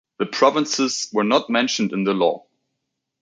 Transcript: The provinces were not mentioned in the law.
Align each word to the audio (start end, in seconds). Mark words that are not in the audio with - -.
The 0.17 0.25
provinces 0.25 1.09
were 1.13 1.23
not 1.23 1.51
mentioned 1.51 1.93
in 1.93 2.05
the 2.05 2.13
law. 2.15 2.47